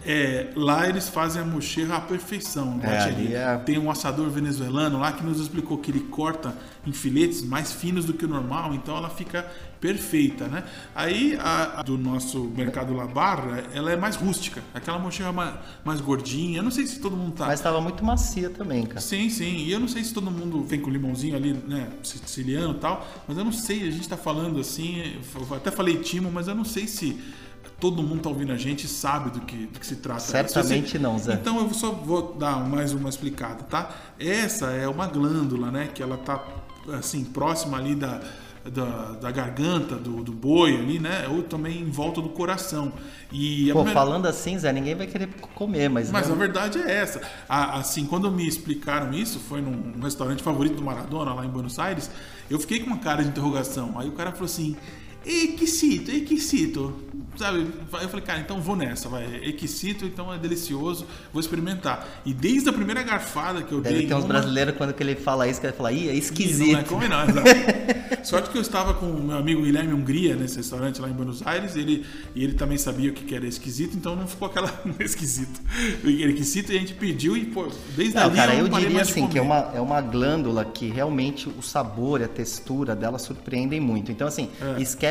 [0.07, 2.79] é, lá eles fazem a mocheira à perfeição.
[2.83, 2.89] É,
[3.35, 6.55] é- Tem um assador venezuelano lá que nos explicou que ele corta
[6.87, 9.47] em filetes mais finos do que o normal, então ela fica
[9.81, 10.65] perfeita, né?
[10.95, 15.55] Aí a, a do nosso mercado La Barra, ela é mais rústica, aquela mocheira mais,
[15.85, 16.59] mais gordinha.
[16.59, 19.01] Eu não sei se todo mundo tá Mas tava muito macia também, cara.
[19.01, 19.57] Sim, sim.
[19.57, 23.07] E eu não sei se todo mundo vem com limãozinho ali, né, siciliano e tal,
[23.27, 26.55] mas eu não sei, a gente tá falando assim, eu até falei timo, mas eu
[26.55, 27.19] não sei se
[27.81, 30.21] todo mundo tá ouvindo a gente e sabe do que, do que se trata.
[30.21, 31.35] Certamente Se não, Zé.
[31.35, 33.91] Então eu só vou dar mais uma explicada, tá?
[34.19, 36.45] Essa é uma glândula, né, que ela tá
[36.99, 38.21] assim, próxima ali da
[38.65, 41.27] da, da garganta do, do boi ali, né?
[41.29, 42.93] Ou também em volta do coração.
[43.33, 46.11] E Pô, primeira- falando assim, Zé, ninguém vai querer comer, mas.
[46.11, 47.21] mas né, a verdade é essa.
[47.49, 51.79] A- Assim, quando me explicaram isso, foi num restaurante favorito do Maradona, lá em Buenos
[51.79, 52.11] Aires,
[52.51, 53.99] eu fiquei com uma cara de interrogação.
[53.99, 54.77] Aí o cara falou assim,
[55.25, 56.95] equisito, equisito.
[57.37, 57.67] Sabe?
[58.03, 59.25] Eu falei, cara, então vou nessa, vai.
[59.45, 62.07] Equisito, então é delicioso, vou experimentar.
[62.27, 64.07] E desde a primeira garfada que eu Deve dei.
[64.07, 66.11] ter uns uma- brasileiros quando que ele fala isso, que ele fala, ih, é não
[66.13, 66.91] é esquisito.
[67.09, 68.27] não, exato.
[68.27, 71.47] Sorte que eu estava com o meu amigo Guilherme Hungria nesse restaurante lá em Buenos
[71.47, 72.05] Aires, ele,
[72.35, 75.59] e ele também sabia o que era esquisito, então não ficou aquela esquisito.
[76.05, 79.01] Ele esquisito e a gente pediu e, pô, desde Não, ali cara, eu eu diria
[79.03, 83.19] assim que é uma, é uma glândula que realmente o sabor e a textura dela
[83.19, 84.13] surpreendem muito.
[84.13, 84.83] Então, assim, É.
[84.83, 85.10] esquece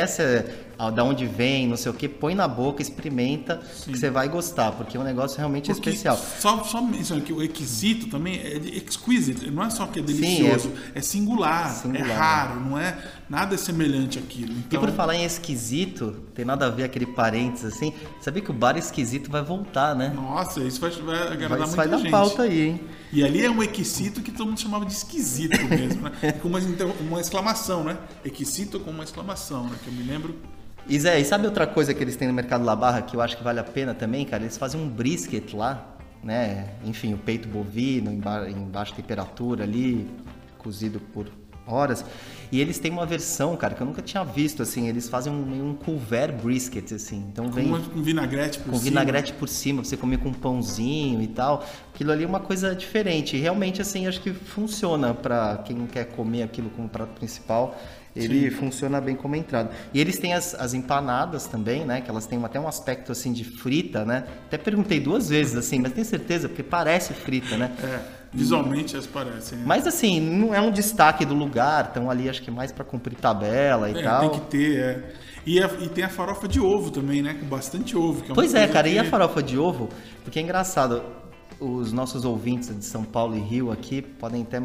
[0.81, 4.29] ah, da onde vem, não sei o que, põe na boca, experimenta, que você vai
[4.29, 6.17] gostar, porque o negócio realmente é Porque especial.
[6.17, 10.01] Só, só mencionando que o exquisito também é de exquisite, não é só que é
[10.01, 12.97] delicioso, é, singular, Singular, é raro, não é
[13.29, 14.53] nada semelhante àquilo.
[14.53, 17.93] E Então, por falar em esquisito, tem nada a ver aquele parênteses assim.
[18.21, 20.13] Sabia que o bar esquisito vai voltar, né?
[20.15, 22.09] nossa, isso vai, vai agradar Vai, muita isso vai dar gente.
[22.09, 22.81] pauta aí, hein?
[23.11, 26.11] E ali é um equisito que todo mundo chamava de esquisito mesmo, né?
[26.41, 26.59] com uma,
[27.01, 27.97] uma exclamação, né?
[28.23, 29.75] Equisito com uma exclamação, né?
[29.89, 30.35] Eu me lembro.
[30.87, 33.21] E Zé, e sabe outra coisa que eles têm no mercado La Barra que eu
[33.21, 34.43] acho que vale a pena também, cara?
[34.43, 36.67] Eles fazem um brisket lá, né?
[36.85, 40.07] Enfim, o peito bovino em, ba- em baixa temperatura ali,
[40.57, 41.27] cozido por
[41.67, 42.03] horas.
[42.51, 44.87] E eles têm uma versão, cara, que eu nunca tinha visto, assim.
[44.87, 47.23] Eles fazem um, um couvert brisket, assim.
[47.31, 48.81] Então Com, vem com vinagrete por com cima.
[48.89, 51.63] vinagrete por cima, pra você comer com um pãozinho e tal.
[51.93, 53.35] Aquilo ali é uma coisa diferente.
[53.37, 57.79] E realmente, assim, acho que funciona pra quem quer comer aquilo como prato principal.
[58.15, 59.71] Ele funciona bem como entrada.
[59.93, 62.01] E eles têm as, as empanadas também, né?
[62.01, 64.23] Que elas têm até um aspecto assim de frita, né?
[64.47, 67.71] Até perguntei duas vezes assim, mas tenho certeza, porque parece frita, né?
[67.83, 67.99] É,
[68.33, 69.59] visualmente elas parecem.
[69.59, 69.63] né?
[69.65, 73.15] Mas assim, não é um destaque do lugar, estão ali acho que mais pra cumprir
[73.15, 74.21] tabela e É, tal.
[74.29, 75.09] tem que ter, é.
[75.45, 77.35] E, a- e tem a farofa de ovo também, né?
[77.39, 78.23] Com bastante ovo.
[78.25, 79.89] uma Pois é, cara, que- e a farofa de ovo?
[80.23, 81.01] Porque é engraçado,
[81.59, 84.61] os nossos ouvintes de São Paulo e Rio aqui podem ter.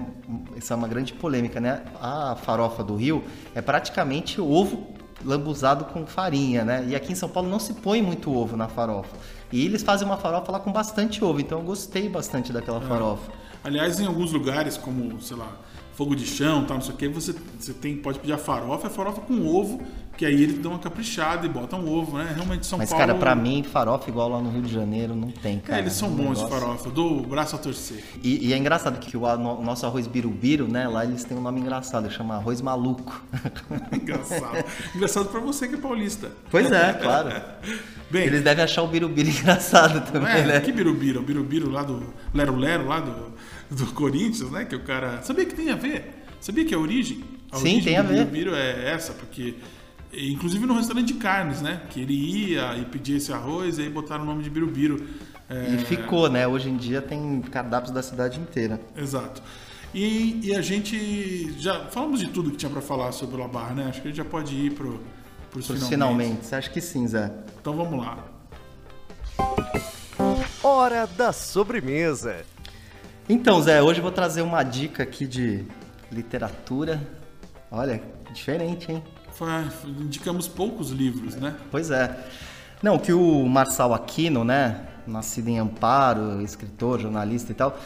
[0.57, 1.83] Isso é uma grande polêmica, né?
[2.01, 4.87] A farofa do Rio é praticamente ovo
[5.25, 6.85] lambuzado com farinha, né?
[6.89, 9.17] E aqui em São Paulo não se põe muito ovo na farofa.
[9.53, 12.87] E eles fazem uma farofa lá com bastante ovo, então eu gostei bastante daquela É.
[12.87, 13.33] farofa.
[13.63, 15.49] Aliás, em alguns lugares, como, sei lá,
[15.95, 18.89] fogo de chão, tal, não sei o que, você, você tem, pode pedir a farofa,
[18.89, 19.81] é farofa com ovo,
[20.17, 22.33] que aí eles dão uma caprichada e botam um ovo, né?
[22.35, 23.05] Realmente São Mas, Paulo.
[23.07, 25.79] cara, pra mim, farofa igual lá no Rio de Janeiro não tem, cara.
[25.79, 28.03] É, eles são bons de negócio- farofa, dou o braço a torcer.
[28.23, 29.21] E, e é engraçado que o,
[29.63, 30.87] nosso arroz birubiru, né?
[30.89, 33.25] Lá eles têm um nome engraçado, chama arroz maluco.
[33.93, 34.65] Engraçado.
[34.95, 36.31] Engraçado pra você que é paulista.
[36.51, 37.31] Pois é, claro.
[38.11, 40.45] Bem, Eles devem achar o birubiru engraçado não também, é?
[40.47, 40.61] né?
[40.61, 41.21] Que birubiru?
[41.21, 42.03] O birubiru lá do
[42.33, 43.33] Lero Lero, lá do,
[43.71, 44.65] do Corinthians, né?
[44.65, 45.23] Que o cara.
[45.23, 46.25] Sabia que tem a ver?
[46.41, 47.23] Sabia que é a origem?
[47.51, 48.19] A Sim, origem tem a do ver.
[48.27, 49.55] birubiru é essa, porque.
[50.17, 51.83] Inclusive no restaurante de carnes, né?
[51.91, 55.05] Que ele ia e pedia esse arroz e aí botaram o nome de birubiru.
[55.51, 56.47] É, E ficou, né?
[56.47, 58.81] Hoje em dia tem cardápios da cidade inteira.
[58.97, 59.43] Exato.
[59.93, 63.49] E, e a gente já falamos de tudo que tinha pra falar sobre o La
[63.49, 63.87] Barra, né?
[63.89, 65.01] Acho que a gente já pode ir pro,
[65.51, 65.91] pros Pros finalmente.
[65.91, 66.47] finalmente.
[66.47, 67.33] Você acha que sim, Zé?
[67.61, 68.19] Então vamos lá.
[70.63, 72.45] Hora da sobremesa.
[73.29, 75.65] Então, Zé, hoje eu vou trazer uma dica aqui de
[76.13, 77.01] literatura.
[77.71, 79.03] Olha, diferente, hein?
[79.33, 81.55] Fa- Indicamos poucos livros, né?
[81.71, 82.17] Pois é.
[82.83, 84.89] Não, que o Marçal Aquino, né?
[85.07, 87.79] nascido em Amparo, escritor, jornalista e tal.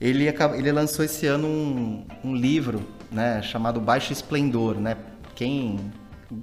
[0.00, 0.26] Ele,
[0.56, 4.76] ele lançou esse ano um, um livro né, chamado Baixo Esplendor.
[4.76, 4.96] Né?
[5.34, 5.78] Quem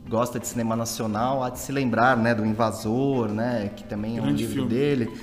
[0.08, 4.22] gosta de cinema nacional há de se lembrar né, do Invasor, né, que também é
[4.22, 4.70] um livro filme.
[4.70, 5.20] dele.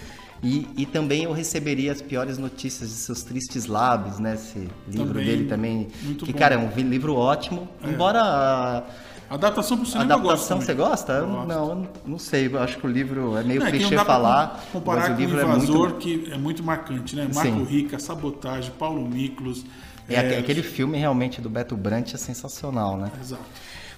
[0.46, 4.34] E, e, também eu receberia as piores notícias de seus tristes lábios, né?
[4.34, 5.88] Esse livro também, dele também.
[6.18, 6.38] que, bom.
[6.38, 7.68] cara, é um livro ótimo.
[7.82, 7.90] É.
[7.90, 8.84] Embora
[9.28, 11.14] Adaptação para o cinema Adaptação você gosta?
[11.14, 12.46] Eu não, eu não sei.
[12.46, 14.64] Eu acho que o livro é meio não, é clichê falar.
[14.72, 15.96] Comparar mas o livro com o Invasor, é muito...
[15.96, 17.28] que é muito marcante, né?
[17.34, 17.64] Marco Sim.
[17.64, 19.64] Rica, Sabotagem, Paulo Miklos.
[20.08, 23.10] É, é, aquele filme realmente do Beto Brant é sensacional, né?
[23.20, 23.42] Exato.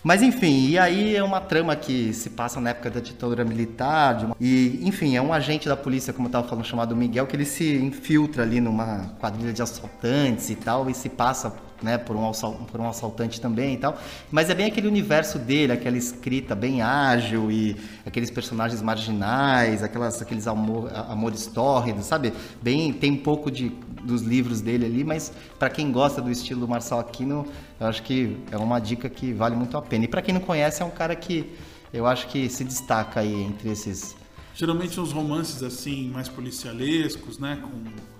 [0.02, 4.24] Mas enfim, e aí é uma trama que se passa na época da ditadura militar.
[4.24, 4.36] Uma...
[4.40, 7.44] E, enfim, é um agente da polícia, como eu estava falando, chamado Miguel, que ele
[7.44, 12.30] se infiltra ali numa quadrilha de assaltantes e tal, e se passa né, por um,
[12.64, 13.98] por um assaltante também e tal.
[14.30, 20.20] Mas é bem aquele universo dele, aquela escrita bem ágil e aqueles personagens marginais, aquelas,
[20.20, 22.32] aqueles amor, amores tórridos, sabe?
[22.62, 23.70] Bem, tem um pouco de,
[24.02, 27.46] dos livros dele ali, mas para quem gosta do estilo do Marçal Aquino,
[27.80, 30.04] eu acho que é uma dica que vale muito a pena.
[30.04, 31.52] E para quem não conhece, é um cara que
[31.92, 34.16] eu acho que se destaca aí entre esses.
[34.54, 37.58] Geralmente uns romances assim, mais policialescos, né?
[37.62, 38.17] Com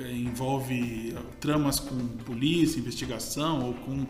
[0.00, 4.06] envolve tramas com polícia, investigação ou com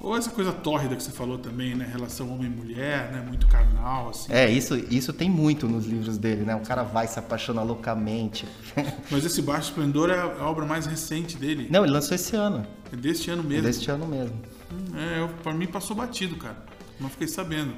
[0.00, 1.88] ou essa coisa tórrida que você falou também, né?
[1.90, 3.24] Relação homem-mulher, né?
[3.26, 4.32] Muito carnal, assim.
[4.32, 6.54] É, isso, isso tem muito nos livros dele, né?
[6.54, 8.46] O cara vai se apaixonar loucamente.
[9.10, 11.66] Mas esse Baixo Esplendor é a obra mais recente dele.
[11.68, 12.64] Não, ele lançou esse ano.
[12.92, 13.58] É deste ano mesmo?
[13.58, 14.40] É deste ano mesmo.
[14.94, 16.64] É, pra mim passou batido, cara.
[17.00, 17.74] Não fiquei sabendo.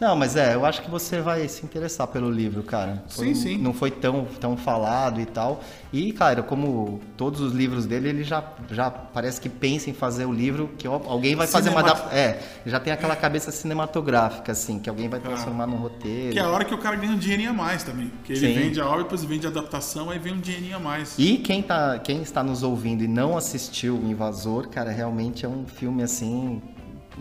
[0.00, 3.04] Não, mas é, eu acho que você vai se interessar pelo livro, cara.
[3.10, 3.58] Foi, sim, sim.
[3.58, 5.62] Não foi tão, tão falado e tal.
[5.92, 10.24] E, cara, como todos os livros dele, ele já, já parece que pensa em fazer
[10.24, 14.88] o livro, que alguém vai fazer uma É, já tem aquela cabeça cinematográfica, assim, que
[14.88, 16.32] alguém vai transformar ah, no roteiro.
[16.32, 18.10] Que é a hora que o cara ganha um dinheirinho a mais também.
[18.24, 18.54] Que ele sim.
[18.54, 21.14] vende a obra, depois vende a adaptação, aí vem um dinheirinho a mais.
[21.18, 25.48] E quem, tá, quem está nos ouvindo e não assistiu O Invasor, cara, realmente é
[25.48, 26.62] um filme, assim,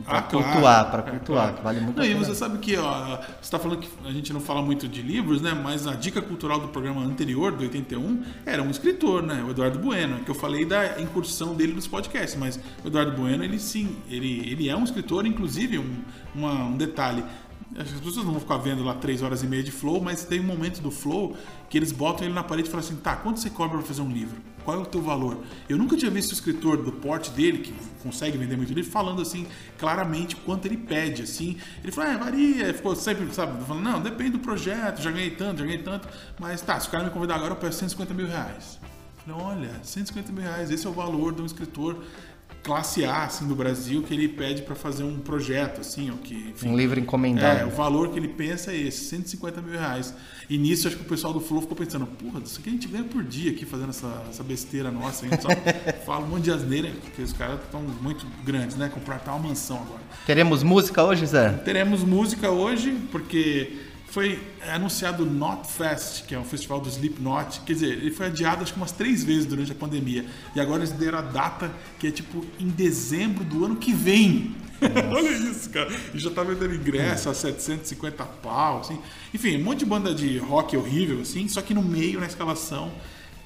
[0.06, 0.90] Pra ah, cultuar, claro.
[0.90, 1.58] para cultuar, é, claro.
[1.58, 2.20] que vale muito não, a pena.
[2.20, 5.02] E você sabe que ó, você está falando que a gente não fala muito de
[5.02, 5.54] livros, né?
[5.54, 9.44] Mas a dica cultural do programa anterior, do 81, era um escritor, né?
[9.46, 13.44] O Eduardo Bueno, que eu falei da incursão dele nos podcasts, mas o Eduardo Bueno,
[13.44, 15.98] ele sim, ele, ele é um escritor, inclusive, um,
[16.34, 17.24] uma, um detalhe.
[17.78, 20.40] As pessoas não vão ficar vendo lá três horas e meia de flow, mas tem
[20.40, 21.38] um momento do flow
[21.70, 24.02] que eles botam ele na parede e falam assim: tá, quanto você cobra para fazer
[24.02, 24.42] um livro?
[24.66, 25.44] Qual é o teu valor?
[25.68, 29.22] Eu nunca tinha visto o escritor do porte dele, que consegue vender muito livro, falando
[29.22, 29.46] assim
[29.78, 31.22] claramente quanto ele pede.
[31.22, 31.58] assim.
[31.84, 32.74] Ele falou: é, varia.
[32.74, 36.08] Ficou sempre, sabe, falando: não, depende do projeto, já ganhei tanto, já ganhei tanto,
[36.40, 38.80] mas tá, se o cara me convidar agora, eu peço 150 mil reais.
[39.26, 42.04] Falei: olha, 150 mil reais, esse é o valor de um escritor
[42.64, 46.50] classe A assim do Brasil que ele pede para fazer um projeto assim, ó, que
[46.50, 47.62] enfim, um livro encomendado.
[47.62, 50.14] É, o valor que ele pensa é esse, 150 mil reais.
[50.50, 52.88] E nisso acho que o pessoal do Flow ficou pensando, porra, isso aqui a gente
[52.88, 55.50] ganha por dia aqui fazendo essa, essa besteira nossa, a gente só
[56.06, 58.90] fala um monte de asneira, porque os caras estão muito grandes, né?
[58.90, 60.02] Comprar uma mansão agora.
[60.26, 61.50] Teremos música hoje, Zé?
[61.50, 67.62] Teremos música hoje, porque foi anunciado o Notfest, que é um festival do Slipknot.
[67.62, 70.26] Quer dizer, ele foi adiado acho que umas três vezes durante a pandemia.
[70.56, 74.56] E agora eles deram a data que é tipo em dezembro do ano que vem.
[75.14, 75.92] Olha isso, cara.
[76.14, 78.98] E já tá vendendo ingresso a 750 pau, assim.
[79.32, 81.48] Enfim, um monte de banda de rock horrível, assim.
[81.48, 82.92] Só que no meio, na escalação,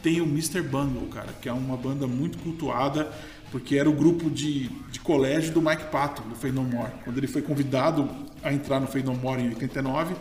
[0.02, 0.62] tem o Mr.
[0.62, 3.12] Bungle, cara, que é uma banda muito cultuada,
[3.52, 6.91] porque era o grupo de, de colégio do Mike Patton, do Fade No More.
[7.04, 8.10] Quando ele foi convidado
[8.41, 10.15] a entrar no Fade No More em 89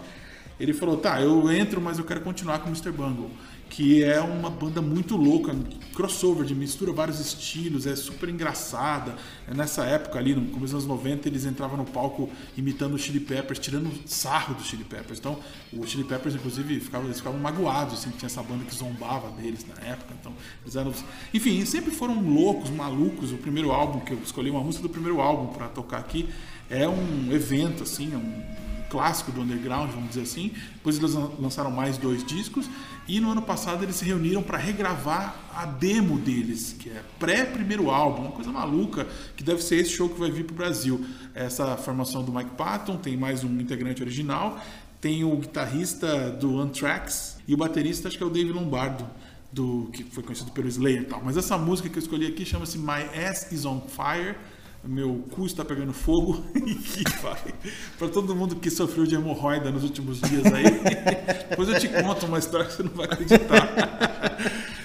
[0.62, 2.92] ele falou: tá, eu entro, mas eu quero continuar com o Mr.
[2.92, 3.28] Bungle,
[3.68, 5.52] que é uma banda muito louca,
[5.92, 9.16] crossover, de mistura vários estilos, é super engraçada.
[9.48, 12.98] É nessa época ali, no começo dos anos 90, eles entravam no palco imitando o
[12.98, 15.18] Chili Peppers, tirando sarro do Chili Peppers.
[15.18, 15.36] Então,
[15.72, 19.30] o Chili Peppers, inclusive, ficava, eles ficavam magoados, assim, que tinha essa banda que zombava
[19.32, 20.14] deles na época.
[20.20, 20.94] Então, eles eram.
[21.34, 23.32] Enfim, sempre foram loucos, malucos.
[23.32, 26.28] O primeiro álbum, que eu escolhi uma música do primeiro álbum para tocar aqui,
[26.70, 30.52] é um evento, assim, é um clássico do underground, vamos dizer assim.
[30.74, 32.68] Depois eles lançaram mais dois discos
[33.08, 37.90] e no ano passado eles se reuniram para regravar a demo deles, que é pré-primeiro
[37.90, 41.02] álbum, uma coisa maluca, que deve ser esse show que vai vir para o Brasil.
[41.34, 44.62] Essa formação do Mike Patton, tem mais um integrante original,
[45.00, 49.08] tem o guitarrista do Anthrax e o baterista acho que é o Dave Lombardo.
[49.50, 51.20] Do, que foi conhecido pelo Slayer e tal.
[51.22, 54.34] Mas essa música que eu escolhi aqui chama-se My Ass Is On Fire
[54.84, 57.54] meu cu está pegando fogo e que vai
[57.98, 60.64] para todo mundo que sofreu de hemorroida nos últimos dias aí.
[61.50, 64.38] Depois eu te conto uma história que você não vai acreditar.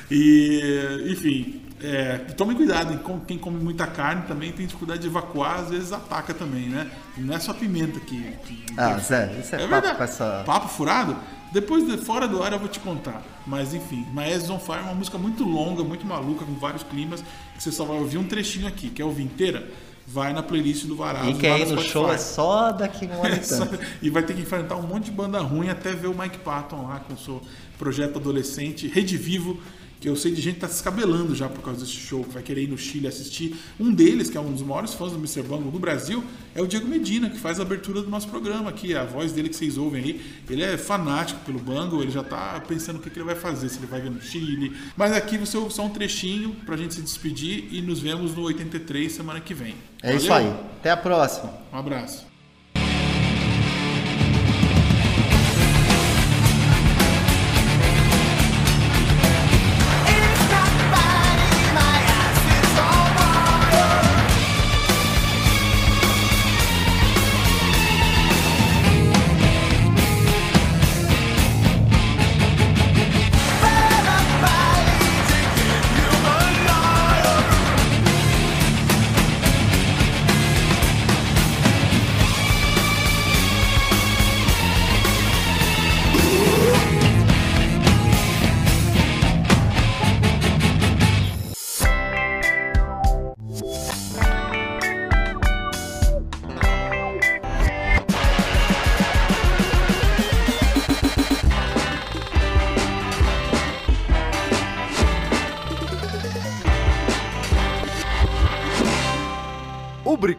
[0.09, 5.69] E, enfim, é, tomem cuidado, quem come muita carne também tem dificuldade de evacuar, às
[5.69, 6.89] vezes ataca também, né?
[7.17, 8.19] Não é só pimenta que.
[8.45, 10.03] que ah, Zé, isso é, é papo verdade.
[10.03, 10.43] essa.
[10.45, 11.15] Papo furado?
[11.51, 13.23] Depois, de, fora do ar, eu vou te contar.
[13.45, 17.23] Mas enfim, Maes on Fire é uma música muito longa, muito maluca, com vários climas,
[17.55, 18.89] que você só vai ouvir um trechinho aqui.
[18.89, 19.67] Quer ouvir inteira?
[20.05, 21.31] Vai na playlist do Varazzo.
[21.31, 21.89] E quer ir no Spotify.
[21.91, 23.67] show é só daqui um ano e É só-
[24.01, 26.87] e vai ter que enfrentar um monte de banda ruim até ver o Mike Patton
[26.87, 27.41] lá com o seu
[27.77, 29.59] projeto adolescente, Rede Vivo,
[29.99, 32.33] que eu sei de gente que tá se descabelando já por causa desse show, que
[32.33, 33.55] vai querer ir no Chile assistir.
[33.79, 35.41] Um deles, que é um dos maiores fãs do Mr.
[35.43, 38.95] Bungle do Brasil, é o Diego Medina, que faz a abertura do nosso programa aqui,
[38.95, 40.21] a voz dele que vocês ouvem aí.
[40.49, 43.69] Ele é fanático pelo Bungle, ele já tá pensando o que, que ele vai fazer,
[43.69, 44.75] se ele vai ver no Chile.
[44.95, 48.43] Mas aqui você ouve só um trechinho pra gente se despedir e nos vemos no
[48.43, 49.75] 83 semana que vem.
[50.03, 50.51] É isso Valeu?
[50.51, 50.59] aí.
[50.79, 51.53] Até a próxima.
[51.73, 52.26] Um abraço.